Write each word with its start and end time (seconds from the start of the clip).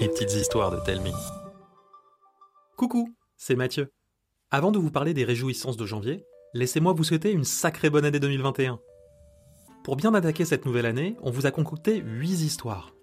Les 0.00 0.08
petites 0.08 0.34
histoires 0.34 0.70
de 0.70 0.78
Telmi. 0.84 1.12
Coucou, 2.76 3.12
c'est 3.36 3.56
Mathieu. 3.56 3.90
Avant 4.50 4.70
de 4.70 4.78
vous 4.78 4.90
parler 4.90 5.14
des 5.14 5.24
réjouissances 5.24 5.76
de 5.76 5.86
janvier, 5.86 6.24
laissez-moi 6.54 6.92
vous 6.92 7.02
souhaiter 7.02 7.32
une 7.32 7.44
sacrée 7.44 7.90
bonne 7.90 8.04
année 8.04 8.20
2021. 8.20 8.78
Pour 9.82 9.96
bien 9.96 10.14
attaquer 10.14 10.44
cette 10.44 10.64
nouvelle 10.64 10.86
année, 10.86 11.16
on 11.22 11.30
vous 11.30 11.46
a 11.46 11.50
concocté 11.50 12.02
8 12.04 12.28
histoires. 12.28 12.94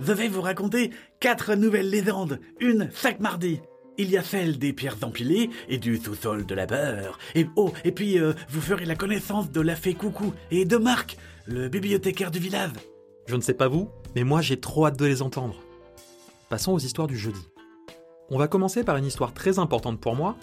Je 0.00 0.12
vais 0.12 0.28
vous 0.28 0.40
raconter 0.40 0.90
quatre 1.20 1.54
nouvelles 1.54 1.90
légendes, 1.90 2.40
une 2.60 2.90
chaque 2.94 3.20
mardi. 3.20 3.60
Il 3.98 4.10
y 4.10 4.16
a 4.16 4.22
celle 4.22 4.58
des 4.58 4.72
pierres 4.72 4.96
empilées 5.02 5.50
et 5.68 5.78
du 5.78 5.98
sous-sol 5.98 6.46
de 6.46 6.54
la 6.54 6.66
beurre. 6.66 7.18
Et 7.34 7.46
oh, 7.56 7.72
et 7.84 7.92
puis 7.92 8.18
euh, 8.18 8.32
vous 8.48 8.60
ferez 8.60 8.86
la 8.86 8.94
connaissance 8.94 9.50
de 9.50 9.60
la 9.60 9.76
fée 9.76 9.94
Coucou 9.94 10.32
et 10.50 10.64
de 10.64 10.76
Marc, 10.78 11.18
le 11.46 11.68
bibliothécaire 11.68 12.30
du 12.30 12.38
village. 12.38 12.72
Je 13.28 13.36
ne 13.36 13.42
sais 13.42 13.52
pas 13.52 13.68
vous, 13.68 13.90
mais 14.16 14.24
moi 14.24 14.40
j'ai 14.40 14.58
trop 14.58 14.86
hâte 14.86 14.98
de 14.98 15.04
les 15.04 15.20
entendre. 15.20 15.56
Passons 16.48 16.72
aux 16.72 16.78
histoires 16.78 17.06
du 17.06 17.18
jeudi. 17.18 17.46
On 18.30 18.38
va 18.38 18.48
commencer 18.48 18.84
par 18.84 18.96
une 18.96 19.04
histoire 19.04 19.34
très 19.34 19.58
importante 19.58 20.00
pour 20.00 20.16
moi, 20.16 20.38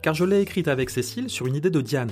car 0.00 0.14
je 0.14 0.24
l'ai 0.24 0.40
écrite 0.40 0.66
avec 0.66 0.88
Cécile 0.88 1.28
sur 1.28 1.46
une 1.46 1.54
idée 1.54 1.68
de 1.68 1.82
Diane, 1.82 2.10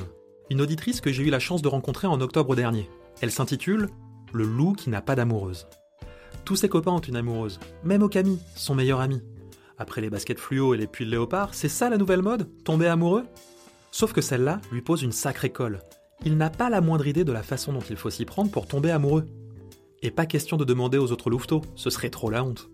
une 0.51 0.61
auditrice 0.61 1.01
que 1.01 1.11
j'ai 1.11 1.23
eu 1.23 1.31
la 1.31 1.39
chance 1.39 1.63
de 1.63 1.69
rencontrer 1.69 2.09
en 2.09 2.21
octobre 2.21 2.55
dernier. 2.55 2.91
Elle 3.23 3.31
s'intitule 3.31 3.89
Le 4.35 4.45
loup 4.45 4.75
qui 4.75 4.91
n'a 4.91 5.01
pas 5.01 5.17
d'amoureuse. 5.17 5.67
Tous 6.45 6.57
ses 6.57 6.69
copains 6.69 6.93
ont 6.93 6.99
une 6.99 7.17
amoureuse, 7.17 7.59
même 7.83 8.03
Okami, 8.03 8.39
son 8.55 8.75
meilleur 8.75 9.01
ami. 9.01 9.23
Après 9.79 10.03
les 10.03 10.11
baskets 10.11 10.41
fluo 10.41 10.75
et 10.75 10.77
les 10.77 10.87
puits 10.87 11.07
de 11.07 11.11
léopard, 11.11 11.55
c'est 11.55 11.71
ça 11.71 11.89
la 11.89 11.97
nouvelle 11.97 12.21
mode 12.21 12.51
Tomber 12.65 12.89
amoureux? 12.89 13.25
Sauf 13.93 14.13
que 14.13 14.21
celle-là 14.21 14.61
lui 14.73 14.83
pose 14.83 15.03
une 15.03 15.13
sacrée 15.13 15.53
colle. 15.53 15.81
Il 16.27 16.37
n'a 16.37 16.51
pas 16.51 16.69
la 16.69 16.83
moindre 16.83 17.07
idée 17.07 17.25
de 17.25 17.33
la 17.33 17.43
façon 17.43 17.73
dont 17.73 17.85
il 17.89 17.97
faut 17.97 18.11
s'y 18.11 18.27
prendre 18.27 18.51
pour 18.51 18.67
tomber 18.67 18.91
amoureux. 18.91 19.25
Et 20.03 20.11
pas 20.11 20.27
question 20.27 20.57
de 20.57 20.65
demander 20.65 20.99
aux 20.99 21.11
autres 21.11 21.31
louveteaux, 21.31 21.63
ce 21.75 21.91
serait 21.91 22.11
trop 22.11 22.31
la 22.31 22.45
honte. 22.45 22.71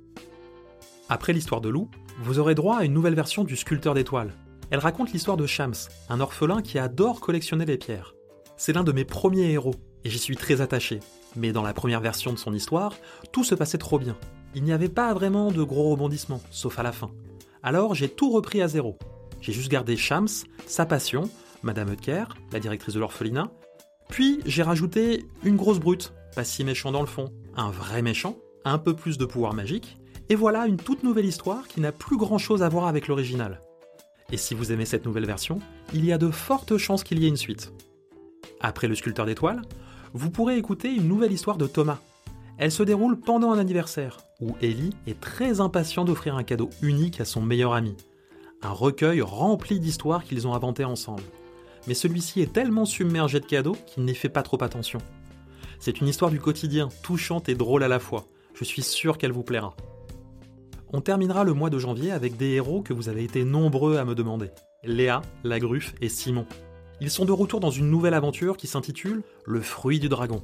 Après 1.08 1.33
l'histoire 1.33 1.61
de 1.61 1.70
loup, 1.70 1.91
vous 2.20 2.39
aurez 2.39 2.55
droit 2.55 2.78
à 2.78 2.84
une 2.84 2.92
nouvelle 2.92 3.14
version 3.14 3.44
du 3.44 3.56
sculpteur 3.56 3.94
d'étoiles. 3.94 4.34
Elle 4.70 4.78
raconte 4.78 5.12
l'histoire 5.12 5.36
de 5.36 5.47
Shams, 5.47 5.75
un 6.08 6.20
orphelin 6.20 6.61
qui 6.61 6.78
adore 6.78 7.20
collectionner 7.20 7.64
les 7.64 7.78
pierres. 7.78 8.14
C'est 8.56 8.72
l'un 8.72 8.84
de 8.84 8.92
mes 8.92 9.05
premiers 9.05 9.53
héros, 9.53 9.75
et 10.05 10.11
j'y 10.11 10.19
suis 10.19 10.36
très 10.36 10.61
attaché. 10.61 11.00
Mais 11.36 11.53
dans 11.53 11.62
la 11.62 11.72
première 11.72 12.00
version 12.00 12.33
de 12.33 12.39
son 12.39 12.53
histoire, 12.53 12.94
tout 13.33 13.44
se 13.44 13.55
passait 13.55 13.78
trop 13.78 13.98
bien. 13.98 14.16
Il 14.55 14.62
n'y 14.62 14.72
avait 14.72 14.88
pas 14.88 15.12
vraiment 15.14 15.50
de 15.50 15.62
gros 15.62 15.91
rebondissements, 15.91 16.42
sauf 16.50 16.78
à 16.78 16.83
la 16.83 16.92
fin. 16.92 17.11
Alors 17.62 17.94
j'ai 17.94 18.09
tout 18.09 18.31
repris 18.31 18.62
à 18.62 18.69
zéro. 18.69 18.98
J'ai 19.41 19.53
juste 19.53 19.70
gardé 19.70 19.97
Shams, 19.97 20.28
sa 20.66 20.86
passion, 20.86 21.28
Madame 21.62 21.91
Eutker, 21.91 22.25
la 22.53 22.61
directrice 22.61 22.94
de 22.94 23.00
l'orphelinat, 23.00 23.50
puis 24.09 24.41
j'ai 24.47 24.62
rajouté 24.62 25.27
une 25.42 25.56
grosse 25.56 25.81
brute, 25.81 26.12
pas 26.35 26.45
si 26.45 26.65
méchant 26.65 26.93
dans 26.93 27.01
le 27.01 27.07
fond, 27.07 27.33
un 27.57 27.71
vrai 27.71 28.03
méchant, 28.03 28.37
un 28.65 28.79
peu 28.79 28.95
plus 28.95 29.19
de 29.19 29.25
pouvoir 29.25 29.55
magique, 29.55 29.97
et 30.29 30.35
voilà 30.35 30.67
une 30.67 30.77
toute 30.77 31.03
nouvelle 31.03 31.27
histoire 31.27 31.69
qui 31.69 31.81
n'a 31.81 31.93
plus 31.93 32.17
grand 32.17 32.39
chose 32.39 32.63
à 32.63 32.69
voir 32.69 32.87
avec 32.87 33.09
l'original. 33.09 33.61
Et 34.33 34.37
si 34.37 34.55
vous 34.55 34.73
aimez 34.73 34.87
cette 34.87 35.05
nouvelle 35.05 35.27
version, 35.27 35.61
il 35.93 36.05
y 36.05 36.12
a 36.12 36.19
de 36.19 36.31
fortes 36.31 36.77
chances 36.79 37.05
qu'il 37.05 37.19
y 37.19 37.27
ait 37.27 37.29
une 37.29 37.37
suite. 37.37 37.73
Après 38.61 38.89
le 38.89 38.95
sculpteur 38.95 39.27
d'étoiles, 39.27 39.62
vous 40.12 40.31
pourrez 40.31 40.57
écouter 40.57 40.93
une 40.95 41.09
nouvelle 41.09 41.33
histoire 41.33 41.59
de 41.59 41.67
Thomas, 41.67 41.99
elle 42.57 42.71
se 42.71 42.85
déroule 42.85 43.19
pendant 43.19 43.51
un 43.51 43.59
anniversaire, 43.59 44.19
où 44.41 44.55
Ellie 44.62 44.95
est 45.07 45.21
très 45.21 45.61
impatient 45.61 46.05
d'offrir 46.05 46.37
un 46.37 46.45
cadeau 46.45 46.71
unique 46.83 47.21
à 47.21 47.25
son 47.25 47.43
meilleur 47.43 47.75
ami. 47.75 47.97
Un 48.62 48.71
recueil 48.71 49.23
rempli 49.23 49.81
d'histoires 49.81 50.23
qu'ils 50.23 50.47
ont 50.47 50.55
inventées 50.55 50.85
ensemble. 50.85 51.23
Mais 51.89 51.95
celui-ci 51.95 52.41
est 52.41 52.53
tellement 52.53 52.85
submergé 52.85 53.41
de 53.41 53.47
cadeaux 53.47 53.77
qu'il 53.87 54.05
n'y 54.05 54.15
fait 54.15 54.29
pas 54.29 54.43
trop 54.43 54.62
attention. 54.62 55.01
C'est 55.78 56.00
une 56.00 56.08
histoire 56.08 56.30
du 56.30 56.41
quotidien, 56.41 56.89
touchante 57.03 57.48
et 57.48 57.55
drôle 57.55 57.83
à 57.83 57.89
la 57.89 57.98
fois. 57.98 58.27
Je 58.55 58.64
suis 58.64 58.83
sûr 58.83 59.19
qu'elle 59.19 59.33
vous 59.33 59.42
plaira. 59.42 59.75
On 60.92 61.00
terminera 61.00 61.42
le 61.42 61.55
mois 61.55 61.70
de 61.70 61.78
janvier 61.78 62.12
avec 62.12 62.36
des 62.36 62.50
héros 62.53 62.83
que 62.83 62.92
vous 62.92 63.08
avez 63.08 63.25
été 63.25 63.44
nombreux 63.44 63.97
à 63.97 64.05
me 64.05 64.14
demander. 64.14 64.50
Léa, 64.84 65.22
la 65.43 65.59
gruffe 65.59 65.94
et 66.00 66.09
Simon. 66.09 66.47
Ils 67.00 67.10
sont 67.10 67.25
de 67.25 67.32
retour 67.32 67.59
dans 67.59 67.71
une 67.71 67.91
nouvelle 67.91 68.15
aventure 68.15 68.56
qui 68.56 68.66
s'intitule 68.66 69.22
Le 69.44 69.60
fruit 69.60 69.99
du 69.99 70.09
dragon. 70.09 70.43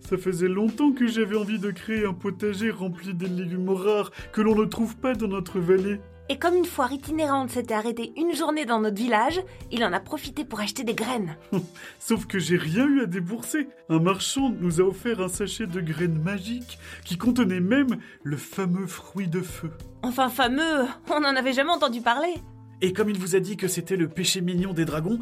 Ça 0.00 0.18
faisait 0.18 0.48
longtemps 0.48 0.92
que 0.92 1.06
j'avais 1.06 1.36
envie 1.36 1.60
de 1.60 1.70
créer 1.70 2.04
un 2.04 2.12
potager 2.12 2.70
rempli 2.70 3.14
de 3.14 3.26
légumes 3.26 3.70
rares 3.70 4.10
que 4.32 4.40
l'on 4.40 4.56
ne 4.56 4.64
trouve 4.64 4.96
pas 4.96 5.14
dans 5.14 5.28
notre 5.28 5.60
vallée. 5.60 6.00
Et 6.32 6.38
comme 6.38 6.56
une 6.56 6.64
foire 6.64 6.90
itinérante 6.90 7.50
s'était 7.50 7.74
arrêtée 7.74 8.14
une 8.16 8.34
journée 8.34 8.64
dans 8.64 8.80
notre 8.80 8.96
village, 8.96 9.38
il 9.70 9.84
en 9.84 9.92
a 9.92 10.00
profité 10.00 10.46
pour 10.46 10.60
acheter 10.60 10.82
des 10.82 10.94
graines. 10.94 11.36
Sauf 11.98 12.24
que 12.24 12.38
j'ai 12.38 12.56
rien 12.56 12.86
eu 12.86 13.02
à 13.02 13.04
débourser. 13.04 13.68
Un 13.90 13.98
marchand 13.98 14.48
nous 14.48 14.80
a 14.80 14.84
offert 14.84 15.20
un 15.20 15.28
sachet 15.28 15.66
de 15.66 15.82
graines 15.82 16.18
magiques 16.18 16.78
qui 17.04 17.18
contenait 17.18 17.60
même 17.60 17.98
le 18.22 18.38
fameux 18.38 18.86
fruit 18.86 19.28
de 19.28 19.42
feu. 19.42 19.72
Enfin 20.00 20.30
fameux, 20.30 20.86
on 21.10 21.20
n'en 21.20 21.36
avait 21.36 21.52
jamais 21.52 21.72
entendu 21.72 22.00
parler. 22.00 22.32
Et 22.80 22.94
comme 22.94 23.10
il 23.10 23.18
vous 23.18 23.36
a 23.36 23.40
dit 23.40 23.58
que 23.58 23.68
c'était 23.68 23.96
le 23.96 24.08
péché 24.08 24.40
mignon 24.40 24.72
des 24.72 24.86
dragons, 24.86 25.18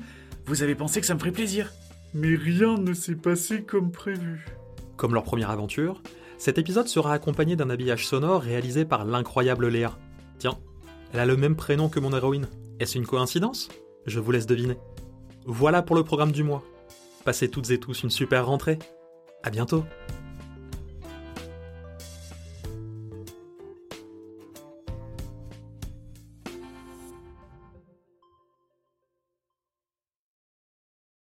vous 0.46 0.62
avez 0.62 0.76
pensé 0.76 1.00
que 1.00 1.08
ça 1.08 1.14
me 1.14 1.18
ferait 1.18 1.32
plaisir. 1.32 1.72
Mais 2.14 2.36
rien 2.36 2.76
ne 2.78 2.94
s'est 2.94 3.16
passé 3.16 3.62
comme 3.62 3.90
prévu. 3.90 4.46
Comme 4.96 5.14
leur 5.14 5.24
première 5.24 5.50
aventure, 5.50 6.04
cet 6.38 6.58
épisode 6.58 6.86
sera 6.86 7.12
accompagné 7.12 7.56
d'un 7.56 7.68
habillage 7.68 8.06
sonore 8.06 8.42
réalisé 8.42 8.84
par 8.84 9.04
l'incroyable 9.04 9.66
Léa. 9.66 9.98
Tiens, 10.38 10.56
elle 11.12 11.20
a 11.20 11.26
le 11.26 11.36
même 11.36 11.56
prénom 11.56 11.88
que 11.88 12.00
mon 12.00 12.14
héroïne. 12.14 12.48
Est-ce 12.78 12.96
une 12.96 13.06
coïncidence? 13.06 13.68
Je 14.06 14.20
vous 14.20 14.30
laisse 14.30 14.46
deviner. 14.46 14.78
Voilà 15.44 15.82
pour 15.82 15.96
le 15.96 16.04
programme 16.04 16.32
du 16.32 16.42
mois. 16.42 16.62
Passez 17.24 17.48
toutes 17.48 17.70
et 17.70 17.78
tous 17.78 18.02
une 18.02 18.10
super 18.10 18.46
rentrée. 18.46 18.78
À 19.42 19.50
bientôt 19.50 19.84